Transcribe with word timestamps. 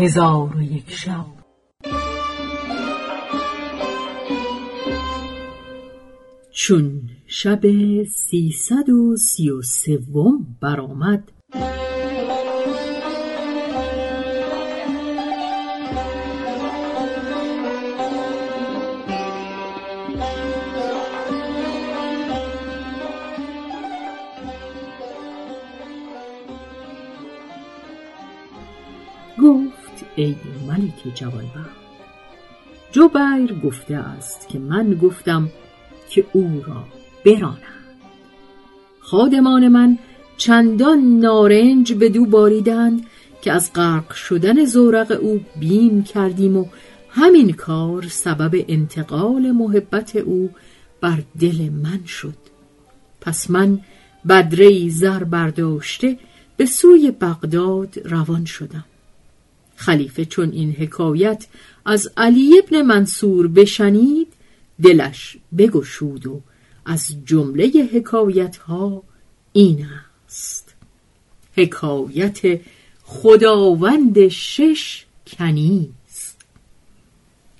هزار 0.00 0.56
و 0.56 0.62
یک 0.62 0.90
شب. 0.90 1.26
چون 6.50 7.10
شب 7.26 7.60
سیصد 8.04 8.90
و 8.90 9.16
سی 9.16 9.50
و 9.50 9.62
سوم 9.62 10.56
برآمد 10.62 11.32
ای 30.20 30.34
ملک 30.66 31.14
جوانبخت. 31.14 31.80
جبیر 32.92 33.60
گفته 33.64 33.96
است 33.96 34.48
که 34.48 34.58
من 34.58 34.94
گفتم 34.94 35.48
که 36.10 36.24
او 36.32 36.62
را 36.66 36.84
برانند 37.26 37.56
خادمان 39.00 39.68
من 39.68 39.98
چندان 40.36 41.18
نارنج 41.18 41.92
به 41.92 42.08
دو 42.08 42.24
باریدند 42.24 43.06
که 43.42 43.52
از 43.52 43.72
غرق 43.72 44.12
شدن 44.12 44.64
زورق 44.64 45.18
او 45.20 45.40
بیم 45.60 46.02
کردیم 46.02 46.56
و 46.56 46.66
همین 47.08 47.52
کار 47.52 48.08
سبب 48.08 48.64
انتقال 48.68 49.50
محبت 49.50 50.16
او 50.16 50.50
بر 51.00 51.22
دل 51.40 51.68
من 51.68 52.04
شد. 52.06 52.36
پس 53.20 53.50
من 53.50 53.80
بدره 54.28 54.88
زر 54.88 55.24
برداشته 55.24 56.18
به 56.56 56.66
سوی 56.66 57.10
بغداد 57.10 57.98
روان 58.04 58.44
شدم. 58.44 58.84
خلیفه 59.80 60.24
چون 60.24 60.50
این 60.50 60.72
حکایت 60.72 61.46
از 61.86 62.08
علی 62.16 62.58
ابن 62.58 62.82
منصور 62.82 63.48
بشنید 63.48 64.28
دلش 64.82 65.36
بگشود 65.58 66.26
و 66.26 66.40
از 66.86 67.16
جمله 67.24 67.88
حکایت 67.92 68.56
ها 68.56 69.02
این 69.52 69.86
است. 70.26 70.74
حکایت 71.56 72.60
خداوند 73.02 74.28
شش 74.28 75.04
کنیز 75.26 76.34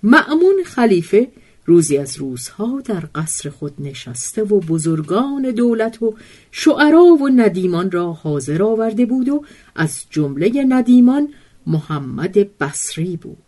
معمون 0.02 0.62
خلیفه 0.66 1.28
روزی 1.64 1.98
از 1.98 2.16
روزها 2.16 2.80
در 2.84 3.04
قصر 3.14 3.50
خود 3.50 3.74
نشسته 3.78 4.42
و 4.42 4.60
بزرگان 4.60 5.42
دولت 5.42 6.02
و 6.02 6.14
شعرا 6.50 7.04
و 7.04 7.28
ندیمان 7.28 7.90
را 7.90 8.12
حاضر 8.12 8.62
آورده 8.62 9.06
بود 9.06 9.28
و 9.28 9.44
از 9.74 10.04
جمله 10.10 10.64
ندیمان 10.68 11.28
محمد 11.70 12.58
بصری 12.58 13.16
بود. 13.16 13.38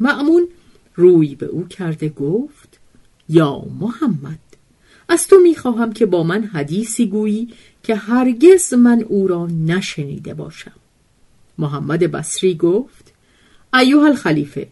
معمون 0.00 0.48
روی 0.94 1.34
به 1.34 1.46
او 1.46 1.68
کرده 1.68 2.08
گفت 2.08 2.78
یا 3.28 3.62
محمد 3.80 4.38
از 5.08 5.26
تو 5.26 5.36
می‌خواهم 5.42 5.92
که 5.92 6.06
با 6.06 6.22
من 6.22 6.44
حدیثی 6.44 7.06
گویی 7.06 7.48
که 7.82 7.94
هرگز 7.94 8.74
من 8.74 9.02
او 9.02 9.28
را 9.28 9.46
نشنیده 9.46 10.34
باشم. 10.34 10.72
محمد 11.58 12.00
بصری 12.00 12.54
گفت 12.54 13.12
ایوه 13.74 14.02
الخلیفه 14.02 14.68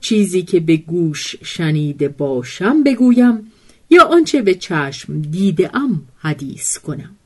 چیزی 0.00 0.42
که 0.42 0.60
به 0.60 0.76
گوش 0.76 1.36
شنیده 1.42 2.08
باشم 2.08 2.82
بگویم 2.82 3.52
یا 3.90 4.04
آنچه 4.04 4.42
به 4.42 4.54
چشم 4.54 5.20
دیده 5.20 5.76
ام 5.76 6.02
حدیث 6.16 6.78
کنم. 6.78 7.16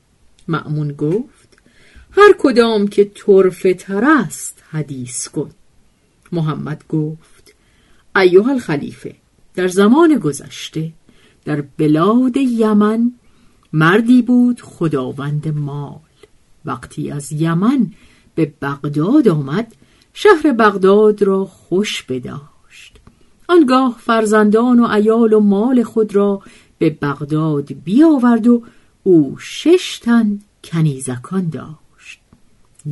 معمون 0.47 0.91
گفت 0.91 1.38
هر 2.11 2.35
کدام 2.39 2.87
که 2.87 3.11
طرفه 3.15 3.73
تر 3.73 4.03
است 4.05 4.63
حدیث 4.71 5.27
کن. 5.27 5.51
محمد 6.31 6.83
گفت 6.89 7.55
ایوه 8.15 8.49
الخلیفه 8.49 9.15
در 9.55 9.67
زمان 9.67 10.17
گذشته 10.17 10.91
در 11.45 11.61
بلاد 11.77 12.37
یمن 12.37 13.11
مردی 13.73 14.21
بود 14.21 14.61
خداوند 14.61 15.47
مال. 15.47 15.99
وقتی 16.65 17.11
از 17.11 17.31
یمن 17.31 17.91
به 18.35 18.53
بغداد 18.61 19.27
آمد 19.27 19.75
شهر 20.13 20.51
بغداد 20.51 21.23
را 21.23 21.45
خوش 21.45 22.03
بداشت. 22.03 22.97
آنگاه 23.47 23.97
فرزندان 23.99 24.79
و 24.79 24.87
ایال 24.87 25.33
و 25.33 25.39
مال 25.39 25.83
خود 25.83 26.15
را 26.15 26.41
به 26.77 26.89
بغداد 26.89 27.73
بیاورد 27.83 28.47
و 28.47 28.63
او 29.03 29.35
شش 29.39 29.99
تن 30.03 30.39
کنیزکان 30.63 31.49
داشت 31.49 31.88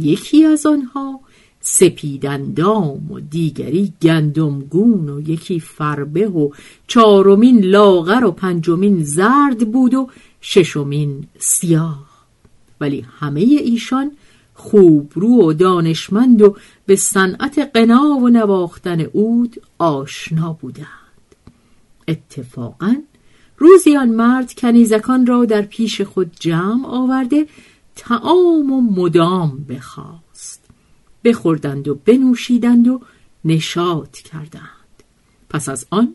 یکی 0.01 0.45
از 0.45 0.65
آنها 0.65 1.19
سپیدندام 1.61 3.11
و 3.11 3.19
دیگری 3.19 3.93
گندمگون 4.01 5.09
و 5.09 5.21
یکی 5.29 5.59
فربه 5.59 6.27
و 6.27 6.49
چهارمین 6.87 7.63
لاغر 7.65 8.23
و 8.25 8.31
پنجمین 8.31 9.03
زرد 9.03 9.71
بود 9.71 9.93
و 9.93 10.09
ششمین 10.41 11.27
سیاه. 11.39 12.07
ولی 12.81 13.05
همه 13.19 13.39
ایشان 13.39 14.11
خوب 14.53 15.11
رو 15.15 15.49
و 15.49 15.53
دانشمند 15.53 16.41
و 16.41 16.55
به 16.85 16.95
صنعت 16.95 17.59
قنا 17.73 18.19
و 18.21 18.29
نواختن 18.29 19.01
عود 19.01 19.61
آشنا 19.77 20.53
بودند. 20.53 20.87
اتفاقا 22.07 22.95
روزی 23.57 23.97
آن 23.97 24.09
مرد 24.09 24.53
کنیزکان 24.53 25.25
را 25.25 25.45
در 25.45 25.61
پیش 25.61 26.01
خود 26.01 26.31
جمع 26.39 26.85
آورده 26.85 27.47
تعام 27.97 28.71
و 28.71 28.81
مدام 28.81 29.65
بخواست. 29.69 30.63
بخوردند 31.23 31.87
و 31.87 31.95
بنوشیدند 31.95 32.87
و 32.87 33.01
نشاط 33.45 34.17
کردند. 34.17 35.03
پس 35.49 35.69
از 35.69 35.85
آن 35.89 36.13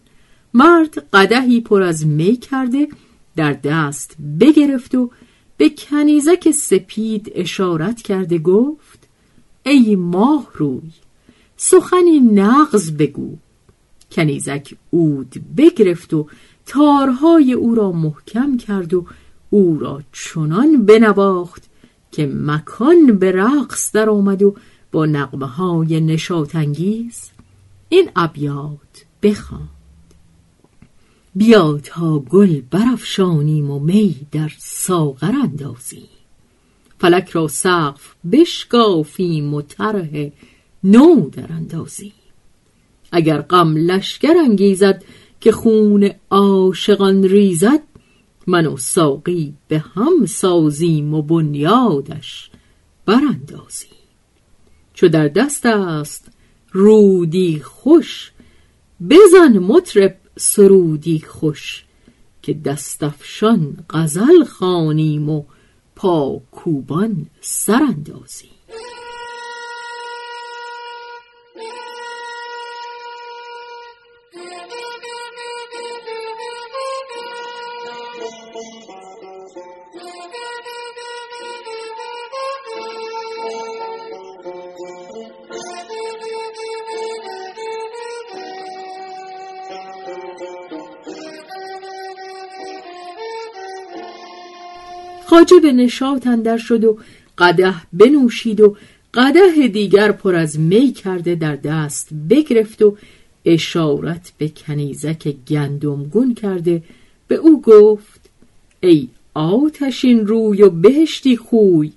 مرد 0.54 0.98
قدهی 1.12 1.60
پر 1.60 1.82
از 1.82 2.06
می 2.06 2.36
کرده 2.36 2.88
در 3.36 3.52
دست 3.52 4.16
بگرفت 4.40 4.94
و 4.94 5.10
به 5.56 5.70
کنیزک 5.70 6.50
سپید 6.50 7.32
اشارت 7.34 8.02
کرده 8.02 8.38
گفت 8.38 9.08
ای 9.62 9.96
ماه 9.96 10.48
روی 10.54 10.90
سخنی 11.56 12.20
نغز 12.20 12.92
بگو. 12.92 13.36
کنیزک 14.12 14.74
اود 14.90 15.42
بگرفت 15.56 16.14
و 16.14 16.26
تارهای 16.66 17.52
او 17.52 17.74
را 17.74 17.92
محکم 17.92 18.56
کرد 18.56 18.94
و 18.94 19.06
او 19.50 19.78
را 19.78 20.02
چنان 20.12 20.86
بنواخت 20.86 21.71
که 22.12 22.26
مکان 22.26 23.18
به 23.18 23.32
رقص 23.32 23.92
در 23.92 24.10
آمد 24.10 24.42
و 24.42 24.56
با 24.92 25.06
نقمه 25.06 25.46
های 25.46 26.00
نشاطانگیز 26.00 27.30
این 27.88 28.10
ابیات 28.16 29.04
بخوان 29.22 29.68
بیا 31.34 31.80
تا 31.84 32.18
گل 32.18 32.60
برافشانیم 32.70 33.70
و 33.70 33.78
می 33.78 34.16
در 34.32 34.52
ساغر 34.58 35.32
اندازیم. 35.42 36.08
فلک 36.98 37.30
را 37.30 37.48
سقف 37.48 38.14
بشکافیم 38.32 39.54
و 39.54 39.62
طرح 39.62 40.30
نو 40.84 41.30
در 41.30 41.52
اندازیم. 41.52 42.12
اگر 43.12 43.42
غم 43.42 43.76
لشکر 43.76 44.34
انگیزد 44.44 45.04
که 45.40 45.52
خون 45.52 46.10
عاشقان 46.30 47.22
ریزد 47.22 47.80
من 48.46 48.66
و 48.66 48.76
ساقی 48.76 49.54
به 49.68 49.78
هم 49.78 50.26
سازیم 50.26 51.14
و 51.14 51.22
بنیادش 51.22 52.50
براندازیم. 53.06 53.88
چو 54.94 55.08
در 55.08 55.28
دست 55.28 55.66
است 55.66 56.30
رودی 56.72 57.60
خوش 57.60 58.32
بزن 59.10 59.58
مطرب 59.58 60.16
سرودی 60.36 61.20
خوش 61.20 61.84
که 62.42 62.54
دستفشان 62.54 63.84
غزل 63.90 64.44
خانیم 64.44 65.28
و 65.28 65.44
پاکوبان 65.96 67.26
سراندازیم. 67.40 68.51
خاجه 95.26 95.60
به 95.60 95.72
نشاط 95.72 96.26
اندر 96.26 96.58
شد 96.58 96.84
و 96.84 96.98
قده 97.38 97.74
بنوشید 97.92 98.60
و 98.60 98.76
قده 99.14 99.68
دیگر 99.68 100.12
پر 100.12 100.34
از 100.34 100.58
می 100.58 100.92
کرده 100.92 101.34
در 101.34 101.56
دست 101.56 102.08
بگرفت 102.30 102.82
و 102.82 102.96
اشارت 103.44 104.32
به 104.38 104.48
کنیزک 104.48 105.34
گندمگون 105.48 106.34
کرده. 106.34 106.82
به 107.28 107.34
او 107.34 107.62
گفت 107.62 108.21
ای 108.84 109.08
آتشین 109.34 110.26
روی 110.26 110.62
و 110.62 110.70
بهشتی 110.70 111.36
خوی 111.36 111.92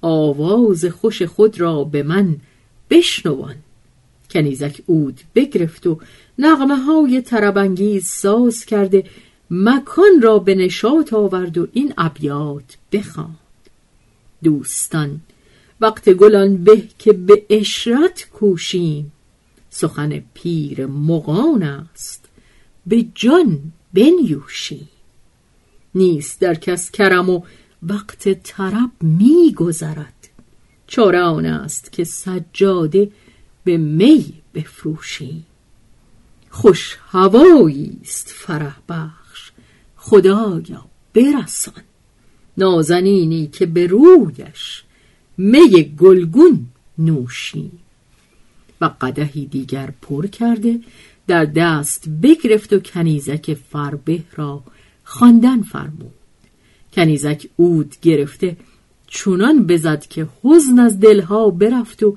آواز 0.00 0.84
خوش 0.84 1.22
خود 1.22 1.60
را 1.60 1.84
به 1.84 2.02
من 2.02 2.36
بشنوان. 2.90 3.54
کنیزک 4.30 4.82
اود 4.86 5.20
بگرفت 5.34 5.86
و 5.86 5.98
نغمه 6.38 6.76
های 6.76 7.20
تربنگیز 7.20 8.06
ساز 8.06 8.64
کرده 8.64 9.04
مکان 9.50 10.22
را 10.22 10.38
به 10.38 10.54
نشاط 10.54 11.12
آورد 11.12 11.58
و 11.58 11.68
این 11.72 11.94
ابیات 11.98 12.76
بخواند. 12.92 13.38
دوستان 14.44 15.20
وقت 15.80 16.12
گلان 16.12 16.64
به 16.64 16.82
که 16.98 17.12
به 17.12 17.42
اشرت 17.50 18.28
کوشیم. 18.32 19.12
سخن 19.70 20.22
پیر 20.34 20.86
مغان 20.86 21.62
است. 21.62 22.24
به 22.86 23.06
جان 23.14 23.58
بنیوشیم. 23.94 24.88
نیست 25.94 26.40
در 26.40 26.54
کس 26.54 26.90
کرم 26.90 27.30
و 27.30 27.42
وقت 27.82 28.28
طرب 28.28 28.90
می 29.00 29.54
گذرد 29.56 30.28
چاره 30.86 31.20
آن 31.20 31.46
است 31.46 31.92
که 31.92 32.04
سجاده 32.04 33.10
به 33.64 33.76
می 33.76 34.34
بفروشیم 34.54 35.46
خوش 36.52 36.98
هوایی 37.08 37.98
است 38.02 38.28
فرح 38.28 38.76
بخش. 38.88 39.50
خدایا 39.96 40.84
برسان. 41.14 41.82
نازنینی 42.56 43.46
که 43.46 43.66
به 43.66 43.86
رویش 43.86 44.84
می 45.38 45.94
گلگون 45.98 46.66
نوشیم 46.98 47.78
و 48.80 48.90
قدهی 49.00 49.46
دیگر 49.46 49.92
پر 50.02 50.26
کرده 50.26 50.80
در 51.26 51.44
دست 51.44 52.08
بگرفت 52.22 52.72
و 52.72 52.78
کنیزک 52.78 53.54
فربه 53.54 54.22
را 54.36 54.62
خواندن 55.12 55.62
فرمود. 55.62 56.14
کنیزک 56.92 57.48
اود 57.56 57.96
گرفته 58.02 58.56
چونان 59.06 59.66
بزد 59.66 60.06
که 60.06 60.28
حزن 60.42 60.78
از 60.78 61.00
دلها 61.00 61.50
برفت 61.50 62.02
و 62.02 62.16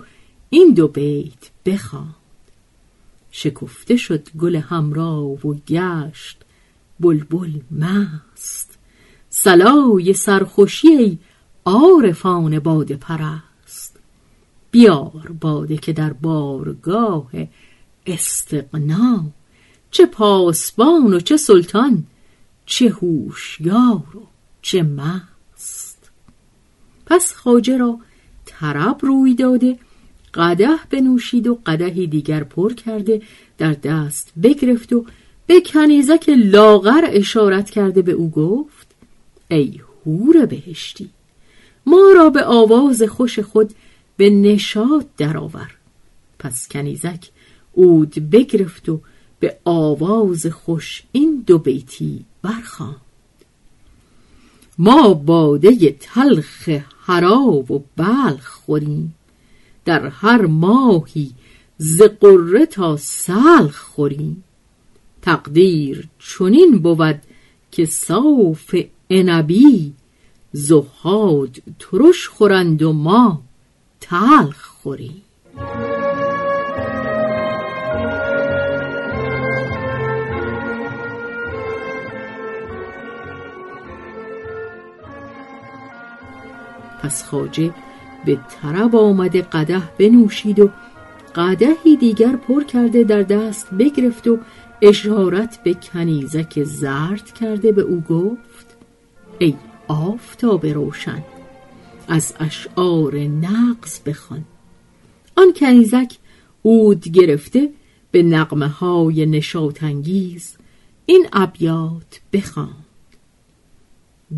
این 0.49 0.73
دو 0.73 0.87
بیت 0.87 1.49
بخواند. 1.65 2.15
شکفته 3.31 3.95
شد 3.97 4.29
گل 4.39 4.55
همراه 4.55 5.47
و 5.47 5.53
گشت 5.67 6.37
بلبل 6.99 7.51
مست. 7.71 8.77
سلای 9.29 10.13
سرخوشی 10.13 11.19
عارفان 11.65 12.59
باده 12.59 12.95
پرست. 12.95 13.99
بیار 14.71 15.35
باده 15.41 15.77
که 15.77 15.93
در 15.93 16.13
بارگاه 16.13 17.31
استقنا 18.05 19.25
چه 19.91 20.05
پاسبان 20.05 21.13
و 21.13 21.19
چه 21.19 21.37
سلطان 21.37 22.05
چه 22.65 22.89
هوشیار 22.89 24.17
و 24.17 24.27
چه 24.61 24.83
مست. 24.83 26.11
پس 27.05 27.33
خاجه 27.33 27.77
را 27.77 27.99
طرب 28.45 28.97
روی 29.01 29.35
داده 29.35 29.77
قده 30.33 30.69
بنوشید 30.89 31.47
و 31.47 31.59
قدهی 31.65 32.07
دیگر 32.07 32.43
پر 32.43 32.73
کرده 32.73 33.21
در 33.57 33.73
دست 33.73 34.33
بگرفت 34.43 34.93
و 34.93 35.05
به 35.47 35.61
کنیزک 35.61 36.29
لاغر 36.29 37.03
اشارت 37.07 37.69
کرده 37.69 38.01
به 38.01 38.11
او 38.11 38.31
گفت 38.31 38.87
ای 39.47 39.81
هور 40.05 40.45
بهشتی 40.45 41.09
ما 41.85 42.11
را 42.15 42.29
به 42.29 42.45
آواز 42.45 43.03
خوش 43.03 43.39
خود 43.39 43.73
به 44.17 44.29
نشاد 44.29 45.05
درآور. 45.17 45.75
پس 46.39 46.67
کنیزک 46.67 47.29
اود 47.71 48.29
بگرفت 48.31 48.89
و 48.89 49.01
به 49.39 49.57
آواز 49.65 50.47
خوش 50.47 51.03
این 51.11 51.43
دو 51.47 51.57
بیتی 51.57 52.25
برخواند 52.45 52.95
ما 54.77 55.13
باده 55.13 55.97
تلخ 55.99 56.69
حراب 57.05 57.71
و 57.71 57.83
بلخ 57.97 58.47
خوریم. 58.47 59.15
در 59.85 60.07
هر 60.07 60.45
ماهی 60.45 61.31
ز 61.77 62.01
قره 62.01 62.65
تا 62.65 62.97
سلخ 62.97 63.77
خوریم. 63.77 64.43
تقدیر 65.21 66.07
چنین 66.19 66.79
بود 66.79 67.21
که 67.71 67.85
صاف 67.85 68.75
عنبی 69.09 69.93
زهاد 70.51 71.57
ترش 71.79 72.27
خورند 72.27 72.83
و 72.83 72.93
ما 72.93 73.41
تلخ 74.01 74.65
خوریم. 74.65 75.21
پس 87.01 87.23
خاجه 87.23 87.73
به 88.25 88.39
طرب 88.61 88.95
آمده 88.95 89.41
قده 89.41 89.81
بنوشید 89.97 90.59
و 90.59 90.69
قدهی 91.35 91.95
دیگر 91.99 92.35
پر 92.35 92.63
کرده 92.63 93.03
در 93.03 93.21
دست 93.21 93.73
بگرفت 93.73 94.27
و 94.27 94.37
اشارت 94.81 95.63
به 95.63 95.73
کنیزک 95.73 96.63
زرد 96.63 97.33
کرده 97.33 97.71
به 97.71 97.81
او 97.81 98.01
گفت 98.01 98.77
ای 99.39 99.55
آفتاب 99.87 100.65
روشن 100.65 101.23
از 102.07 102.33
اشعار 102.39 103.15
نقص 103.17 103.99
بخوان. 103.99 104.45
آن 105.37 105.53
کنیزک 105.55 106.17
اود 106.61 107.03
گرفته 107.03 107.69
به 108.11 108.23
نقمه 108.23 108.67
های 108.67 109.25
نشاطانگیز 109.25 110.57
این 111.05 111.27
ابیات 111.33 112.21
بخواند. 112.33 112.85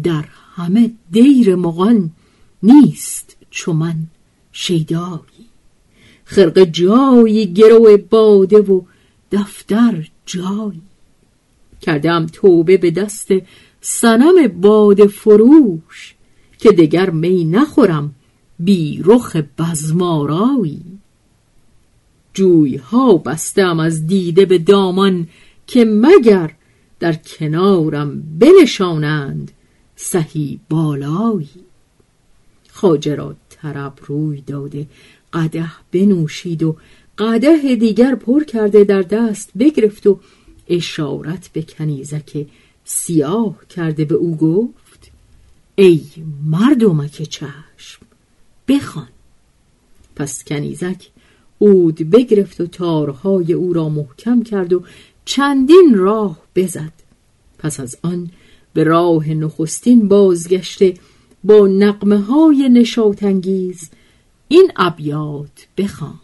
در 0.04 0.26
همه 0.56 0.92
دیر 1.12 1.56
مغان 1.56 2.12
نیست 2.64 3.38
چو 3.50 3.74
من 3.74 3.96
شیدایی. 4.52 5.48
خرق 6.26 6.64
جایی 6.64 7.54
گرو 7.54 7.98
باده 8.10 8.58
و 8.58 8.82
دفتر 9.32 10.10
جایی. 10.26 10.82
کردم 11.82 12.26
توبه 12.26 12.78
به 12.78 12.92
دست 12.92 13.30
سنم 13.82 14.48
باده 14.48 15.08
فروش 15.08 16.16
که 16.58 16.72
دگر 16.72 17.10
می 17.10 17.46
نخورم 17.46 18.16
بی 18.60 19.02
رخ 19.06 19.36
بزمارایی. 19.36 20.84
جوی 22.34 22.76
ها 22.76 23.18
بستم 23.18 23.80
از 23.80 24.08
دیده 24.08 24.46
به 24.46 24.58
دامان 24.58 25.28
که 25.68 25.86
مگر 25.86 26.52
در 27.00 27.14
کنارم 27.14 28.24
بنشانند 28.40 29.52
سهی 29.96 30.60
بالایی. 30.70 31.67
خاجه 32.78 33.16
را 33.16 33.36
طرب 33.50 33.94
روی 34.08 34.42
داده. 34.42 34.88
قده 35.34 35.72
بنوشید 35.92 36.64
و 36.64 36.76
قده 37.18 37.76
دیگر 37.76 38.16
پر 38.16 38.44
کرده 38.44 38.84
در 38.84 39.02
دست 39.02 39.52
بگرفت 39.60 40.08
و 40.08 40.20
اشارت 40.68 41.50
به 41.54 41.62
کنیزک 41.62 42.46
سیاه 42.84 43.56
کرده 43.70 44.06
به 44.06 44.16
او 44.16 44.38
گفت 44.38 45.12
ای 45.76 46.02
مردمک 46.46 47.24
چشم 47.24 48.02
بخوان. 48.68 49.10
پس 50.16 50.44
کنیزک 50.44 51.10
اود 51.60 51.96
بگرفت 51.96 52.62
و 52.62 52.66
تارهای 52.66 53.54
او 53.54 53.74
را 53.74 53.90
محکم 53.90 54.44
کرد 54.44 54.74
و 54.74 54.84
چندین 55.26 55.94
راه 55.94 56.40
بزد. 56.56 56.94
پس 57.60 57.80
از 57.80 57.98
آن 58.04 58.32
به 58.74 58.84
راه 58.84 59.30
نخستین 59.30 60.08
بازگشته 60.08 60.94
با 61.44 61.68
نقمه 61.68 62.20
های 62.20 62.70
نشاطانگیز 62.70 63.90
این 64.48 64.72
ابیات 64.76 65.68
بخواند. 65.78 66.20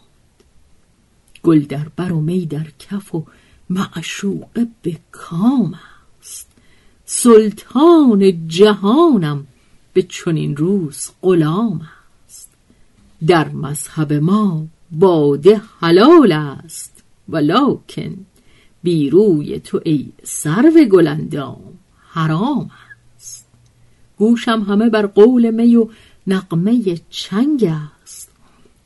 گل 1.42 1.60
در 1.60 1.86
بر 1.96 2.12
و 2.12 2.20
می 2.20 2.46
در 2.46 2.66
کف 2.78 3.14
و 3.14 3.24
معشوقه 3.70 4.66
به 4.82 4.96
کام 5.12 5.74
است. 6.20 6.48
سلطان 7.04 8.48
جهانم 8.48 9.46
به 9.92 10.02
چنین 10.02 10.56
روز 10.56 11.10
غلام 11.22 11.80
است. 12.26 12.50
در 13.26 13.48
مذهب 13.48 14.12
ما 14.12 14.66
باده 14.90 15.62
حلال 15.80 16.32
است 16.32 17.02
ولکن 17.28 18.26
بیروی 18.82 19.60
تو 19.60 19.80
ای 19.84 20.08
سرو 20.22 20.84
گلندام 20.84 21.78
حرام 22.08 22.70
است 22.70 22.83
گوشم 24.18 24.62
همه 24.68 24.90
بر 24.90 25.06
قول 25.06 25.50
می 25.50 25.76
و 25.76 25.88
نقمه 26.26 26.82
چنگ 27.10 27.64
است. 28.02 28.30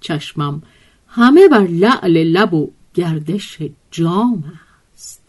چشمم 0.00 0.62
همه 1.08 1.48
بر 1.48 1.66
لعل 1.66 2.24
لب 2.24 2.54
و 2.54 2.70
گردش 2.94 3.58
جام 3.90 4.44
است. 4.94 5.20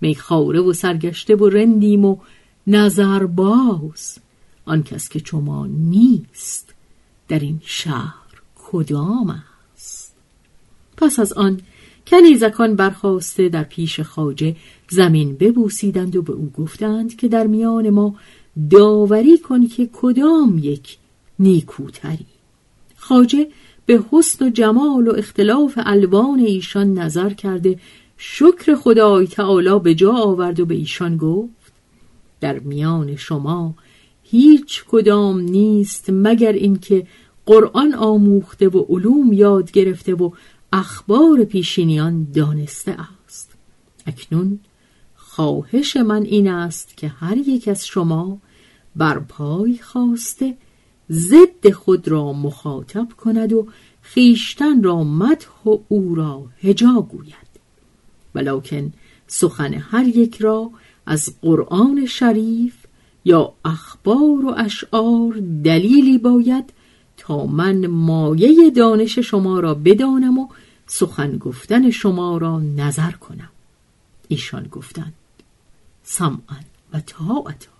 میخواره 0.00 0.60
و 0.60 0.72
سرگشته 0.72 1.36
و 1.36 1.48
رندیم 1.48 2.04
و 2.04 2.16
نظر 2.66 3.26
باز. 3.26 4.18
آن 4.64 4.82
کس 4.82 5.08
که 5.08 5.20
چما 5.20 5.66
نیست 5.66 6.74
در 7.28 7.38
این 7.38 7.60
شهر 7.64 8.14
کدام 8.54 9.42
است؟ 9.74 10.14
پس 10.96 11.18
از 11.18 11.32
آن 11.32 11.60
کنیزکان 12.06 12.76
برخواسته 12.76 13.48
در 13.48 13.64
پیش 13.64 14.00
خاجه 14.00 14.56
زمین 14.88 15.36
ببوسیدند 15.36 16.16
و 16.16 16.22
به 16.22 16.32
او 16.32 16.50
گفتند 16.58 17.16
که 17.16 17.28
در 17.28 17.46
میان 17.46 17.90
ما 17.90 18.14
داوری 18.70 19.38
کن 19.38 19.66
که 19.66 19.88
کدام 19.92 20.60
یک 20.62 20.98
نیکوتری. 21.38 22.26
خاجه 22.96 23.46
به 23.86 24.02
حسن 24.12 24.46
و 24.46 24.50
جمال 24.50 25.08
و 25.08 25.14
اختلاف 25.16 25.78
الوان 25.82 26.38
ایشان 26.38 26.94
نظر 26.94 27.30
کرده 27.30 27.78
شکر 28.16 28.74
خدای 28.74 29.26
تعالی 29.26 29.78
به 29.78 29.94
جا 29.94 30.12
آورد 30.12 30.60
و 30.60 30.66
به 30.66 30.74
ایشان 30.74 31.16
گفت 31.16 31.72
در 32.40 32.58
میان 32.58 33.16
شما 33.16 33.74
هیچ 34.22 34.84
کدام 34.88 35.40
نیست 35.40 36.06
مگر 36.08 36.52
اینکه 36.52 37.06
قرآن 37.46 37.94
آموخته 37.94 38.68
و 38.68 38.84
علوم 38.88 39.32
یاد 39.32 39.70
گرفته 39.70 40.14
و 40.14 40.30
اخبار 40.72 41.44
پیشینیان 41.44 42.26
دانسته 42.34 42.96
است. 43.24 43.50
اکنون 44.06 44.58
خواهش 45.16 45.96
من 45.96 46.22
این 46.22 46.48
است 46.48 46.96
که 46.96 47.08
هر 47.08 47.36
یک 47.36 47.68
از 47.68 47.86
شما 47.86 48.38
بر 49.00 49.18
پای 49.18 49.78
خواسته 49.78 50.56
ضد 51.10 51.70
خود 51.70 52.08
را 52.08 52.32
مخاطب 52.32 53.08
کند 53.16 53.52
و 53.52 53.66
خیشتن 54.02 54.82
را 54.82 55.04
مدح 55.04 55.48
و 55.64 55.78
او 55.88 56.14
را 56.14 56.46
هجا 56.62 57.06
گوید. 57.10 57.50
ولکن 58.34 58.92
سخن 59.26 59.74
هر 59.74 60.06
یک 60.06 60.36
را 60.36 60.70
از 61.06 61.34
قرآن 61.42 62.06
شریف 62.06 62.74
یا 63.24 63.52
اخبار 63.64 64.44
و 64.44 64.54
اشعار 64.56 65.42
دلیلی 65.64 66.18
باید 66.18 66.72
تا 67.16 67.46
من 67.46 67.86
مایه 67.86 68.70
دانش 68.70 69.18
شما 69.18 69.60
را 69.60 69.74
بدانم 69.74 70.38
و 70.38 70.48
سخن 70.86 71.38
گفتن 71.38 71.90
شما 71.90 72.38
را 72.38 72.60
نظر 72.60 73.10
کنم. 73.10 73.50
ایشان 74.28 74.62
گفتند 74.62 75.14
سمعا 76.02 76.60
و 76.92 77.00
طاعتا. 77.00 77.79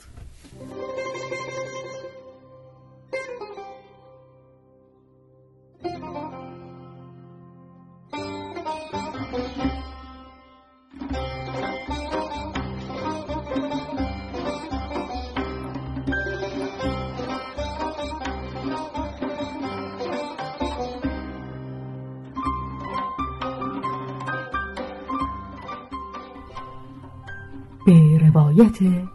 روایت 28.51 29.07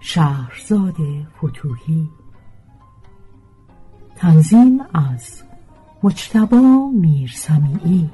شهرزاد 0.00 0.96
فتوهی. 1.38 2.08
تنظیم 4.16 4.80
از 4.94 5.42
مجتبا 6.02 6.90
میرسمیعی. 6.94 8.10